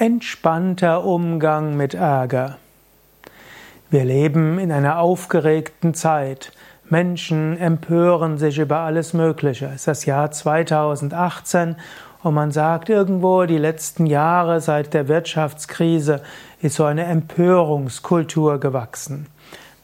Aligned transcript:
Entspannter 0.00 1.04
Umgang 1.04 1.76
mit 1.76 1.92
Ärger. 1.92 2.56
Wir 3.90 4.06
leben 4.06 4.58
in 4.58 4.72
einer 4.72 4.98
aufgeregten 4.98 5.92
Zeit. 5.92 6.52
Menschen 6.88 7.58
empören 7.58 8.38
sich 8.38 8.58
über 8.58 8.78
alles 8.78 9.12
Mögliche. 9.12 9.66
Es 9.66 9.74
ist 9.74 9.88
das 9.88 10.06
Jahr 10.06 10.30
2018 10.30 11.76
und 12.22 12.32
man 12.32 12.50
sagt 12.50 12.88
irgendwo, 12.88 13.44
die 13.44 13.58
letzten 13.58 14.06
Jahre 14.06 14.62
seit 14.62 14.94
der 14.94 15.06
Wirtschaftskrise 15.06 16.22
ist 16.62 16.76
so 16.76 16.84
eine 16.84 17.04
Empörungskultur 17.04 18.58
gewachsen. 18.58 19.26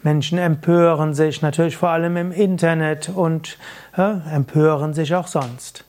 Menschen 0.03 0.39
empören 0.39 1.13
sich 1.13 1.43
natürlich 1.43 1.77
vor 1.77 1.91
allem 1.91 2.17
im 2.17 2.33
Internet 2.33 3.11
und 3.11 3.59
äh, 3.99 4.15
empören 4.35 4.95
sich 4.95 5.15
auch 5.15 5.27
sonst. 5.27 5.85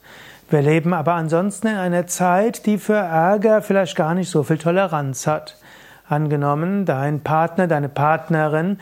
Wir 0.50 0.62
leben 0.62 0.94
aber 0.94 1.12
ansonsten 1.12 1.66
in 1.66 1.76
einer 1.76 2.06
Zeit, 2.06 2.64
die 2.64 2.78
für 2.78 2.94
Ärger 2.94 3.60
vielleicht 3.60 3.96
gar 3.96 4.14
nicht 4.14 4.30
so 4.30 4.42
viel 4.42 4.56
Toleranz 4.56 5.26
hat. 5.26 5.58
Angenommen, 6.08 6.86
dein 6.86 7.20
Partner, 7.20 7.66
deine 7.66 7.90
Partnerin 7.90 8.80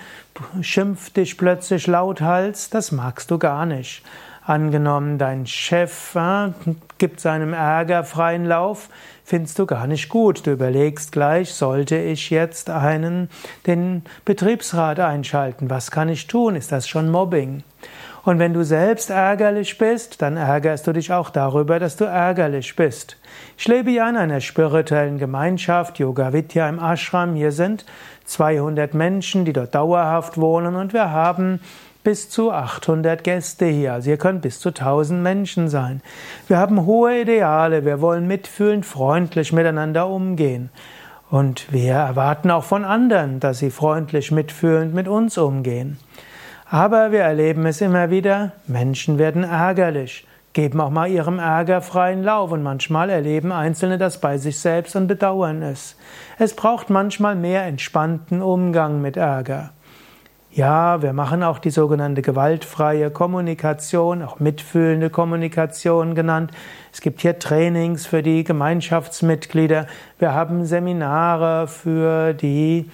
schimpft 0.60 1.16
dich 1.16 1.37
plötzlich 1.37 1.88
lauthals, 1.88 2.71
das 2.71 2.93
magst 2.93 3.33
du 3.33 3.38
gar 3.38 3.66
nicht. 3.66 4.05
Angenommen, 4.46 5.18
dein 5.18 5.45
Chef 5.45 6.14
äh, 6.14 6.52
gibt 6.98 7.18
seinem 7.18 7.52
Ärger 7.52 8.04
freien 8.04 8.45
Lauf, 8.45 8.88
findest 9.24 9.59
du 9.59 9.66
gar 9.66 9.88
nicht 9.88 10.09
gut. 10.09 10.46
Du 10.46 10.52
überlegst 10.52 11.10
gleich, 11.10 11.52
sollte 11.52 11.96
ich 11.96 12.30
jetzt 12.30 12.70
einen, 12.70 13.28
den 13.66 14.04
Betriebsrat 14.24 15.01
einschalten? 15.01 15.68
Was 15.68 15.90
kann 15.90 16.09
ich 16.09 16.28
tun? 16.28 16.54
Ist 16.54 16.70
das 16.70 16.87
schon 16.87 17.10
Mobbing? 17.10 17.64
Und 18.23 18.38
wenn 18.38 18.54
du 18.54 18.64
selbst 18.64 19.10
ärgerlich 19.10 19.78
bist, 19.78 20.23
dann 20.23 20.37
ärgerst 20.37 20.87
du 20.87 20.92
dich 20.92 21.12
auch 21.12 21.30
darüber, 21.30 21.80
dass 21.80 21.96
du 21.96 22.04
ärgerlich 22.04 22.76
bist. 22.76 23.16
Ich 23.59 23.66
lebe 23.66 23.90
ja 23.90 24.09
in 24.09 24.16
einer 24.16 24.40
spirituellen 24.40 25.18
Gemeinschaft, 25.18 25.98
Yoga 25.98 26.32
Vidya 26.32 26.68
im 26.68 26.78
Ashram. 26.78 27.34
Hier 27.34 27.51
sind 27.51 27.84
200 28.26 28.95
Menschen, 28.95 29.45
die 29.45 29.52
dort 29.52 29.74
dauerhaft 29.74 30.38
wohnen 30.38 30.76
und 30.76 30.93
wir 30.93 31.10
haben 31.10 31.60
bis 32.07 32.30
zu 32.30 32.52
800 32.52 33.24
Gäste 33.24 33.66
hier. 33.66 33.95
Also 33.95 34.07
hier 34.07 34.16
können 34.16 34.40
bis 34.40 34.60
zu 34.60 34.68
1000 34.68 35.21
Menschen 35.21 35.68
sein. 35.68 36.02
Wir 36.46 36.57
haben 36.57 36.87
hohe 36.87 37.23
Ideale. 37.23 37.85
Wir 37.85 38.01
wollen 38.01 38.29
mitfühlend, 38.29 38.87
freundlich 38.87 39.52
miteinander 39.52 40.07
umgehen. 40.07 40.71
Und 41.30 41.73
wir 41.73 41.95
erwarten 41.95 42.52
auch 42.52 42.62
von 42.62 42.84
anderen, 42.84 43.40
dass 43.40 43.59
sie 43.59 43.73
freundlich 43.73 44.30
mitfühlend 44.30 44.95
mit 44.95 45.09
uns 45.09 45.37
umgehen. 45.37 45.99
Aber 46.71 47.10
wir 47.10 47.23
erleben 47.23 47.66
es 47.66 47.80
immer 47.80 48.09
wieder, 48.09 48.52
Menschen 48.68 49.18
werden 49.18 49.43
ärgerlich, 49.43 50.29
geben 50.52 50.80
auch 50.80 50.90
mal 50.90 51.10
ihrem 51.10 51.40
Ärger 51.40 51.82
freien 51.82 52.23
Lauf 52.23 52.52
und 52.52 52.62
manchmal 52.62 53.10
erleben 53.10 53.51
Einzelne 53.51 53.99
das 53.99 54.21
bei 54.21 54.38
sich 54.38 54.60
selbst 54.60 54.95
und 54.95 55.09
bedauern 55.09 55.60
es. 55.62 55.96
Es 56.38 56.54
braucht 56.54 56.88
manchmal 56.88 57.34
mehr 57.34 57.65
entspannten 57.65 58.43
Umgang 58.43 59.02
mit 59.02 59.16
Ärger. 59.16 59.71
Ja, 60.57 61.02
wir 61.02 61.12
machen 61.12 61.43
auch 61.43 61.59
die 61.59 61.68
sogenannte 61.68 62.23
gewaltfreie 62.23 63.10
Kommunikation, 63.10 64.22
auch 64.22 64.41
mitfühlende 64.41 65.10
Kommunikation 65.10 66.15
genannt. 66.15 66.50
Es 66.94 67.03
gibt 67.03 67.21
hier 67.21 67.38
Trainings 67.38 68.06
für 68.06 68.22
die 68.22 68.43
Gemeinschaftsmitglieder. 68.43 69.87
Wir 70.19 70.32
haben 70.32 70.65
Seminare 70.65 71.69
für 71.69 72.32
die 72.32 72.91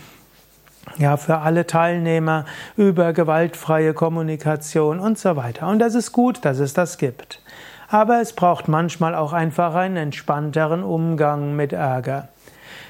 ja, 0.98 1.16
für 1.16 1.38
alle 1.38 1.64
Teilnehmer 1.64 2.46
über 2.76 3.12
gewaltfreie 3.12 3.94
Kommunikation 3.94 4.98
und 4.98 5.16
so 5.16 5.36
weiter. 5.36 5.68
Und 5.68 5.78
das 5.78 5.94
ist 5.94 6.10
gut, 6.10 6.44
dass 6.44 6.58
es 6.58 6.74
das 6.74 6.98
gibt. 6.98 7.40
Aber 7.88 8.20
es 8.20 8.32
braucht 8.32 8.66
manchmal 8.66 9.14
auch 9.14 9.32
einfach 9.32 9.76
einen 9.76 9.98
entspannteren 9.98 10.82
Umgang 10.82 11.54
mit 11.54 11.72
Ärger. 11.72 12.26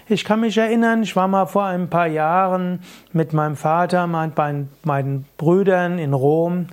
Ich 0.08 0.25
kann 0.25 0.41
mich 0.41 0.58
erinnern, 0.58 1.02
ich 1.02 1.16
war 1.16 1.28
mal 1.28 1.47
vor 1.47 1.64
ein 1.64 1.88
paar 1.88 2.06
Jahren 2.06 2.80
mit 3.12 3.33
meinem 3.33 3.56
Vater, 3.56 4.06
meinen 4.06 4.69
beiden 4.84 5.25
Brüdern 5.36 5.98
in 5.98 6.12
Rom 6.12 6.66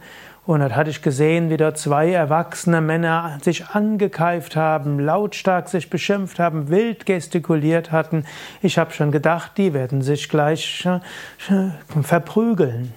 und 0.50 0.62
dort 0.62 0.76
hatte 0.76 0.90
ich 0.90 1.04
gesehen, 1.04 1.52
wie 1.52 1.58
dort 1.58 1.78
zwei 1.78 2.12
erwachsene 2.12 2.82
Männer 2.82 3.38
sich 3.44 3.68
angekeift 3.68 4.56
haben, 4.56 5.00
lautstark 5.00 5.70
sich 5.70 5.92
beschimpft 5.92 6.40
haben, 6.40 6.70
wild 6.70 7.06
gestikuliert 7.06 7.92
hatten. 7.92 8.26
Ich 8.64 8.80
habe 8.80 8.92
schon 8.92 9.12
gedacht, 9.12 9.52
die 9.58 9.76
werden 9.76 10.02
sich 10.02 10.28
gleich 10.28 10.88
äh, 10.88 12.02
verprügeln. 12.02 12.96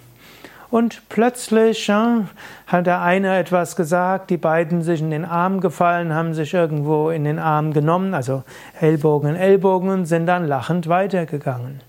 Und 0.72 1.02
plötzlich 1.10 1.86
äh, 1.90 2.22
hat 2.66 2.86
der 2.86 3.02
eine 3.02 3.36
etwas 3.36 3.76
gesagt, 3.76 4.30
die 4.30 4.38
beiden 4.38 4.80
sich 4.80 5.02
in 5.02 5.10
den 5.10 5.26
Arm 5.26 5.60
gefallen, 5.60 6.14
haben 6.14 6.32
sich 6.32 6.54
irgendwo 6.54 7.10
in 7.10 7.24
den 7.24 7.38
Arm 7.38 7.74
genommen, 7.74 8.14
also 8.14 8.42
Ellbogen 8.80 9.28
in 9.28 9.36
Ellbogen 9.36 9.90
und 9.90 10.06
sind 10.06 10.24
dann 10.24 10.48
lachend 10.48 10.88
weitergegangen. 10.88 11.82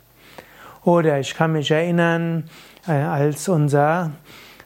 Oder 0.83 1.17
ich 1.17 1.33
kann 1.33 1.53
mich 1.53 1.71
erinnern, 1.71 2.49
äh, 2.85 2.91
als 2.91 3.47
unser 3.47 4.11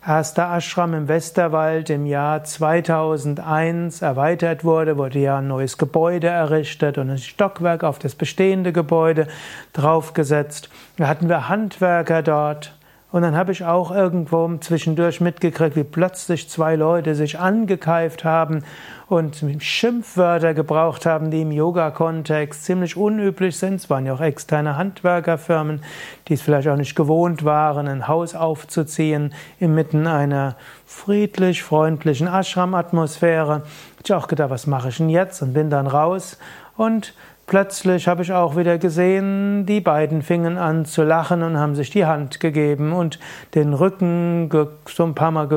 erster 0.04 0.52
Ashram 0.52 0.96
im 0.96 1.08
Westerwald 1.08 1.92
im 1.92 2.08
Jahr 2.08 2.44
2001 2.44 4.02
erweitert 4.02 4.64
wurde, 4.64 4.98
wurde 4.98 5.20
ja 5.20 5.38
ein 5.38 5.48
neues 5.48 5.78
Gebäude 5.78 6.26
errichtet 6.26 6.98
und 6.98 7.12
ein 7.12 7.20
Stockwerk 7.20 7.84
auf 7.84 8.00
das 8.00 8.16
bestehende 8.16 8.74
Gebäude 8.74 9.28
draufgesetzt. 9.74 10.72
Da 10.98 11.08
hatten 11.08 11.30
wir 11.30 11.50
Handwerker 11.50 12.24
dort 12.24 12.77
und 13.18 13.24
dann 13.24 13.36
habe 13.36 13.52
ich 13.52 13.66
auch 13.66 13.90
irgendwo 13.90 14.48
zwischendurch 14.58 15.22
mitgekriegt, 15.22 15.76
wie 15.76 15.84
plötzlich 15.84 16.48
zwei 16.52 16.76
Leute 16.76 17.16
sich 17.16 17.40
angekeift 17.40 18.24
haben 18.24 18.64
und 19.08 19.44
Schimpfwörter 19.58 20.54
gebraucht 20.54 21.08
haben, 21.08 21.32
die 21.32 21.42
im 21.42 21.52
Yoga-Kontext 21.52 22.64
ziemlich 22.64 22.96
unüblich 22.96 23.58
sind. 23.58 23.78
Es 23.78 23.90
waren 23.90 24.06
ja 24.06 24.14
auch 24.14 24.22
externe 24.22 24.78
Handwerkerfirmen, 24.78 25.82
die 26.28 26.36
es 26.36 26.44
vielleicht 26.44 26.68
auch 26.68 26.78
nicht 26.78 26.96
gewohnt 26.96 27.44
waren, 27.44 27.88
ein 27.88 28.08
Haus 28.08 28.36
aufzuziehen 28.36 29.34
inmitten 29.60 30.06
einer 30.06 30.56
friedlich, 30.86 31.64
freundlichen 31.64 32.28
Ashram-Atmosphäre. 32.28 33.64
Ich 34.04 34.12
habe 34.12 34.24
auch 34.24 34.28
gedacht, 34.28 34.52
was 34.52 34.68
mache 34.68 34.90
ich 34.90 34.98
denn 34.98 35.10
jetzt? 35.10 35.42
Und 35.42 35.54
bin 35.54 35.72
dann 35.72 35.88
raus 35.88 36.38
und 36.76 37.16
Plötzlich 37.48 38.10
habe 38.10 38.24
ich 38.24 38.34
auch 38.34 38.58
wieder 38.58 38.78
gesehen, 38.78 39.66
die 39.66 39.80
beiden 39.80 40.22
fingen 40.22 40.58
an 40.58 40.84
zu 40.84 41.04
lachen 41.04 41.44
und 41.44 41.58
haben 41.58 41.76
sich 41.76 41.90
die 41.90 42.06
Hand 42.06 42.42
gegeben 42.42 42.92
und 42.92 43.20
den 43.56 43.74
Rücken, 43.74 44.50
so 44.86 45.06
ein 45.06 45.16
paar 45.16 45.32
Mal 45.32 45.48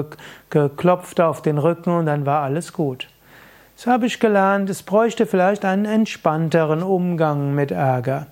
geklopft 0.50 1.20
auf 1.20 1.42
den 1.42 1.58
Rücken 1.58 1.90
und 1.90 2.06
dann 2.06 2.26
war 2.26 2.42
alles 2.42 2.72
gut. 2.72 3.08
So 3.74 3.90
habe 3.90 4.06
ich 4.06 4.20
gelernt, 4.20 4.70
es 4.70 4.84
bräuchte 4.84 5.26
vielleicht 5.26 5.64
einen 5.64 5.84
entspannteren 5.84 6.84
Umgang 6.84 7.56
mit 7.56 7.72
Ärger. 7.72 8.28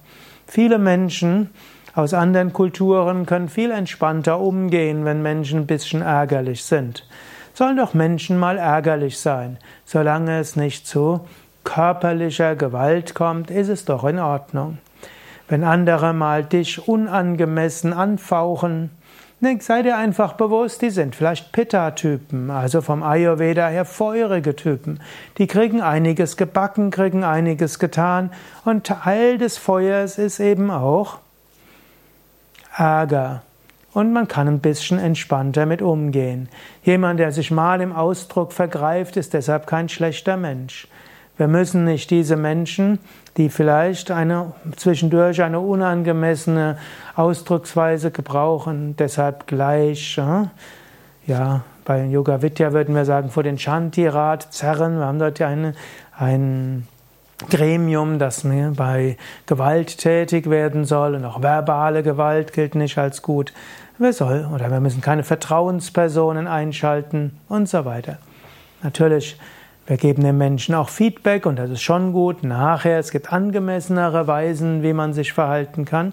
Viele 0.46 0.78
Menschen 0.78 1.50
aus 1.96 2.14
anderen 2.14 2.52
Kulturen 2.52 3.26
können 3.26 3.48
viel 3.48 3.72
entspannter 3.72 4.38
umgehen, 4.38 5.04
wenn 5.04 5.20
Menschen 5.20 5.60
ein 5.60 5.66
bisschen 5.66 6.02
ärgerlich 6.02 6.62
sind. 6.62 7.08
Sollen 7.54 7.76
doch 7.76 7.92
Menschen 7.92 8.38
mal 8.38 8.56
ärgerlich 8.56 9.18
sein, 9.18 9.58
solange 9.84 10.38
es 10.38 10.54
nicht 10.54 10.86
zu 10.86 11.22
körperlicher 11.68 12.56
Gewalt 12.56 13.14
kommt, 13.14 13.50
ist 13.50 13.68
es 13.68 13.84
doch 13.84 14.04
in 14.04 14.18
Ordnung. 14.18 14.78
Wenn 15.48 15.64
andere 15.64 16.14
mal 16.14 16.42
dich 16.42 16.88
unangemessen 16.88 17.92
anfauchen, 17.92 18.88
sei 19.60 19.82
dir 19.82 19.98
einfach 19.98 20.32
bewusst, 20.32 20.80
die 20.80 20.88
sind 20.88 21.14
vielleicht 21.14 21.52
Pitta-Typen, 21.52 22.50
also 22.50 22.80
vom 22.80 23.02
Ayurveda 23.02 23.68
her 23.68 23.84
feurige 23.84 24.56
Typen. 24.56 25.00
Die 25.36 25.46
kriegen 25.46 25.82
einiges 25.82 26.38
gebacken, 26.38 26.90
kriegen 26.90 27.22
einiges 27.22 27.78
getan 27.78 28.30
und 28.64 28.86
Teil 28.86 29.36
des 29.36 29.58
Feuers 29.58 30.16
ist 30.16 30.40
eben 30.40 30.70
auch 30.70 31.18
Ärger. 32.74 33.42
Und 33.92 34.14
man 34.14 34.26
kann 34.26 34.48
ein 34.48 34.60
bisschen 34.60 34.98
entspannter 34.98 35.66
mit 35.66 35.82
umgehen. 35.82 36.48
Jemand, 36.82 37.20
der 37.20 37.32
sich 37.32 37.50
mal 37.50 37.82
im 37.82 37.92
Ausdruck 37.92 38.54
vergreift, 38.54 39.18
ist 39.18 39.34
deshalb 39.34 39.66
kein 39.66 39.90
schlechter 39.90 40.38
Mensch. 40.38 40.88
Wir 41.38 41.46
müssen 41.46 41.84
nicht 41.84 42.10
diese 42.10 42.36
Menschen, 42.36 42.98
die 43.36 43.48
vielleicht 43.48 44.10
eine, 44.10 44.52
zwischendurch 44.76 45.40
eine 45.40 45.60
unangemessene 45.60 46.78
Ausdrucksweise 47.14 48.10
gebrauchen, 48.10 48.96
deshalb 48.98 49.46
gleich, 49.46 50.18
äh, 50.18 50.48
ja, 51.30 51.62
bei 51.84 52.04
Yoga 52.04 52.42
Vidya 52.42 52.72
würden 52.72 52.94
wir 52.94 53.04
sagen, 53.04 53.30
vor 53.30 53.44
den 53.44 53.56
Shanti-Rat 53.56 54.52
zerren. 54.52 54.98
Wir 54.98 55.06
haben 55.06 55.18
dort 55.18 55.38
ja 55.38 55.48
eine, 55.48 55.74
ein 56.18 56.86
Gremium, 57.48 58.18
das 58.18 58.44
bei 58.76 59.16
Gewalt 59.46 59.96
tätig 59.96 60.50
werden 60.50 60.84
soll 60.84 61.14
und 61.14 61.24
auch 61.24 61.40
verbale 61.40 62.02
Gewalt 62.02 62.52
gilt 62.52 62.74
nicht 62.74 62.98
als 62.98 63.22
gut. 63.22 63.54
Wir 63.96 64.12
soll, 64.12 64.48
oder 64.52 64.70
wir 64.70 64.80
müssen 64.80 65.00
keine 65.00 65.22
Vertrauenspersonen 65.22 66.46
einschalten 66.46 67.38
und 67.48 67.68
so 67.68 67.84
weiter. 67.84 68.18
Natürlich 68.82 69.38
wir 69.88 69.96
geben 69.96 70.22
den 70.22 70.36
Menschen 70.36 70.74
auch 70.74 70.90
Feedback 70.90 71.46
und 71.46 71.56
das 71.56 71.70
ist 71.70 71.80
schon 71.80 72.12
gut. 72.12 72.44
Nachher, 72.44 72.98
es 72.98 73.10
gibt 73.10 73.32
angemessenere 73.32 74.26
Weisen, 74.26 74.82
wie 74.82 74.92
man 74.92 75.14
sich 75.14 75.32
verhalten 75.32 75.86
kann. 75.86 76.12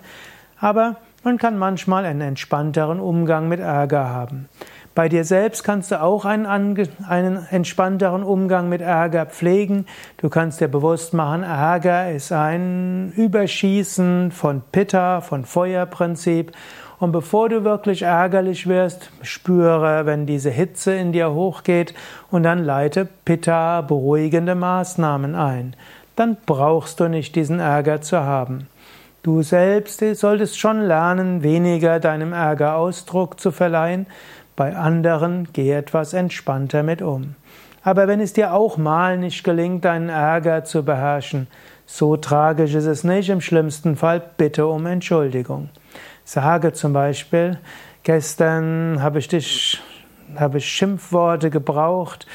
Aber 0.58 0.96
man 1.26 1.38
kann 1.38 1.58
manchmal 1.58 2.06
einen 2.06 2.22
entspannteren 2.22 3.02
Umgang 3.02 3.50
mit 3.50 3.60
Ärger 3.60 4.08
haben. 4.08 4.48
Bei 4.96 5.10
dir 5.10 5.26
selbst 5.26 5.66
kannst 5.66 5.92
du 5.92 6.02
auch 6.02 6.24
einen, 6.24 6.46
einen, 6.46 7.46
entspannteren 7.52 8.24
Umgang 8.24 8.70
mit 8.70 8.80
Ärger 8.80 9.26
pflegen. 9.26 9.88
Du 10.16 10.30
kannst 10.30 10.62
dir 10.62 10.70
bewusst 10.70 11.14
machen, 11.14 11.44
Ärger 11.44 12.12
ist 12.12 12.32
ein 12.32 13.12
Überschießen 13.18 14.32
von 14.32 14.62
Pitta, 14.72 15.20
von 15.20 15.44
Feuerprinzip. 15.44 16.54
Und 17.00 17.12
bevor 17.12 17.50
du 17.50 17.64
wirklich 17.64 18.04
ärgerlich 18.04 18.68
wirst, 18.68 19.10
spüre, 19.22 20.06
wenn 20.06 20.26
diese 20.26 20.50
Hitze 20.50 20.94
in 20.94 21.12
dir 21.12 21.34
hochgeht 21.34 21.94
und 22.32 22.44
dann 22.44 22.64
leite 22.64 23.08
Pitta 23.26 23.82
beruhigende 23.82 24.56
Maßnahmen 24.56 25.36
ein. 25.36 25.76
Dann 26.16 26.38
brauchst 26.46 27.00
du 27.00 27.10
nicht 27.10 27.36
diesen 27.36 27.60
Ärger 27.60 28.02
zu 28.02 28.22
haben. 28.22 28.68
Du 29.24 29.42
selbst 29.42 30.00
solltest 30.16 30.60
schon 30.60 30.82
lernen, 30.82 31.44
weniger 31.44 32.00
deinem 32.00 32.32
Ärger 32.32 32.76
Ausdruck 32.76 33.40
zu 33.40 33.52
verleihen. 33.52 34.06
Bei 34.56 34.76
anderen 34.76 35.48
geh 35.52 35.72
etwas 35.72 36.14
entspannter 36.14 36.84
mit 36.84 37.02
um. 37.02 37.36
Aber 37.84 38.08
wenn 38.08 38.20
es 38.20 38.34
dir 38.34 38.54
auch 38.54 38.78
mal 38.78 39.18
nicht 39.18 39.44
gelingt, 39.44 39.84
deinen 39.84 40.10
Ärger 40.10 40.64
zu 40.64 40.84
beherrschen, 40.84 41.48
so 41.86 42.18
tragisch 42.18 42.74
ist 42.74 42.86
es 42.86 43.04
nicht, 43.04 43.30
im 43.30 43.42
schlimmsten 43.42 43.96
Fall 43.96 44.22
bitte 44.38 44.66
um 44.68 44.86
Entschuldigung. 44.86 45.70
Sage 46.28 46.74
zum 46.74 46.92
Beispiel, 46.92 47.60
gestern 48.02 49.00
habe 49.00 49.20
ich 49.20 49.28
dich, 49.28 49.80
habe 50.36 50.58
ich 50.58 50.68
Schimpfworte 50.68 51.52
gebraucht, 51.52 52.26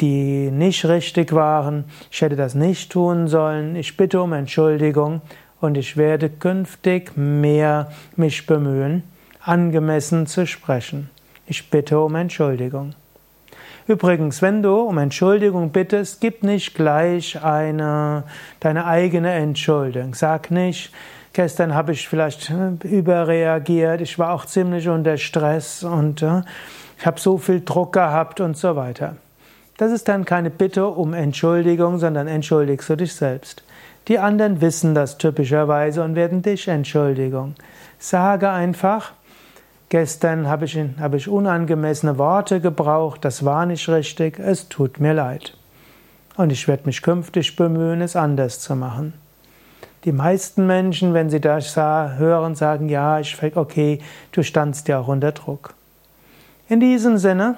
die 0.00 0.50
nicht 0.52 0.84
richtig 0.86 1.32
waren. 1.32 1.84
Ich 2.12 2.22
hätte 2.22 2.36
das 2.36 2.54
nicht 2.54 2.92
tun 2.92 3.26
sollen. 3.26 3.74
Ich 3.74 3.96
bitte 3.96 4.22
um 4.22 4.32
Entschuldigung 4.32 5.20
und 5.60 5.76
ich 5.76 5.96
werde 5.96 6.30
künftig 6.30 7.16
mehr 7.16 7.90
mich 8.14 8.46
bemühen, 8.46 9.02
angemessen 9.40 10.28
zu 10.28 10.46
sprechen. 10.46 11.10
Ich 11.46 11.70
bitte 11.70 11.98
um 12.00 12.14
Entschuldigung. 12.14 12.94
Übrigens, 13.88 14.42
wenn 14.42 14.62
du 14.62 14.76
um 14.76 14.96
Entschuldigung 14.98 15.70
bittest, 15.70 16.20
gib 16.20 16.44
nicht 16.44 16.76
gleich 16.76 17.42
eine, 17.42 18.22
deine 18.60 18.86
eigene 18.86 19.32
Entschuldigung. 19.32 20.14
Sag 20.14 20.52
nicht, 20.52 20.92
gestern 21.32 21.74
habe 21.74 21.92
ich 21.92 22.08
vielleicht 22.08 22.50
äh, 22.50 22.86
überreagiert, 22.86 24.00
ich 24.00 24.18
war 24.18 24.32
auch 24.32 24.46
ziemlich 24.46 24.88
unter 24.88 25.16
Stress 25.16 25.84
und 25.84 26.22
äh, 26.22 26.42
ich 26.98 27.06
habe 27.06 27.20
so 27.20 27.38
viel 27.38 27.62
Druck 27.62 27.92
gehabt 27.92 28.40
und 28.40 28.56
so 28.56 28.76
weiter. 28.76 29.16
Das 29.76 29.90
ist 29.90 30.08
dann 30.08 30.24
keine 30.24 30.50
Bitte 30.50 30.86
um 30.86 31.14
Entschuldigung, 31.14 31.98
sondern 31.98 32.28
entschuldigst 32.28 32.88
du 32.88 32.96
dich 32.96 33.14
selbst. 33.14 33.64
Die 34.08 34.18
anderen 34.18 34.60
wissen 34.60 34.94
das 34.94 35.18
typischerweise 35.18 36.02
und 36.02 36.14
werden 36.14 36.42
dich 36.42 36.68
Entschuldigung. 36.68 37.54
Sage 37.98 38.50
einfach, 38.50 39.12
gestern 39.88 40.48
habe 40.48 40.64
ich, 40.64 40.78
habe 40.98 41.16
ich 41.16 41.28
unangemessene 41.28 42.18
Worte 42.18 42.60
gebraucht, 42.60 43.24
das 43.24 43.44
war 43.44 43.66
nicht 43.66 43.88
richtig, 43.88 44.38
es 44.38 44.68
tut 44.68 45.00
mir 45.00 45.14
leid. 45.14 45.56
Und 46.36 46.50
ich 46.50 46.66
werde 46.66 46.86
mich 46.86 47.02
künftig 47.02 47.56
bemühen, 47.56 48.00
es 48.00 48.16
anders 48.16 48.58
zu 48.60 48.74
machen. 48.74 49.12
Die 50.04 50.12
meisten 50.12 50.66
Menschen, 50.66 51.14
wenn 51.14 51.30
sie 51.30 51.40
das 51.40 51.76
hören, 51.76 52.54
sagen, 52.54 52.88
ja, 52.88 53.20
ich, 53.20 53.36
okay, 53.56 54.00
du 54.32 54.42
standst 54.42 54.88
ja 54.88 54.98
auch 54.98 55.08
unter 55.08 55.32
Druck. 55.32 55.74
In 56.68 56.80
diesem 56.80 57.18
Sinne, 57.18 57.56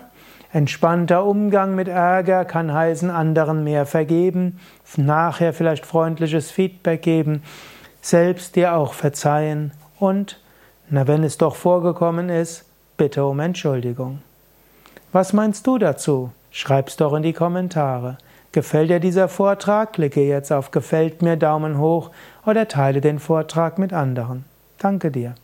Entspannter 0.55 1.25
Umgang 1.25 1.75
mit 1.75 1.89
Ärger 1.89 2.45
kann 2.45 2.73
heißen, 2.73 3.11
anderen 3.11 3.65
mehr 3.65 3.87
vergeben, 3.87 4.61
nachher 4.97 5.53
vielleicht 5.53 5.85
freundliches 5.85 6.53
Feedback 6.53 7.03
geben, 7.03 7.43
selbst 8.01 8.55
dir 8.55 8.75
auch 8.75 8.93
verzeihen 8.93 9.73
und, 9.99 10.41
na, 10.91 11.09
wenn 11.09 11.25
es 11.25 11.39
doch 11.39 11.57
vorgekommen 11.57 12.29
ist, 12.29 12.67
bitte 12.97 13.25
um 13.25 13.41
Entschuldigung. 13.41 14.21
Was 15.11 15.33
meinst 15.33 15.67
du 15.67 15.79
dazu? 15.79 16.31
Schreib's 16.53 16.97
doch 16.97 17.15
in 17.15 17.25
die 17.25 17.33
Kommentare. 17.33 18.19
Gefällt 18.55 18.89
dir 18.89 19.01
dieser 19.01 19.27
Vortrag? 19.27 19.95
Klicke 19.95 20.21
jetzt 20.21 20.53
auf 20.53 20.71
Gefällt 20.71 21.23
mir 21.23 21.37
Daumen 21.37 21.79
hoch 21.79 22.13
oder 22.47 22.69
teile 22.69 23.01
den 23.01 23.19
Vortrag 23.19 23.81
mit 23.81 23.93
anderen. 23.93 24.45
Danke 24.79 25.11
dir. 25.11 25.35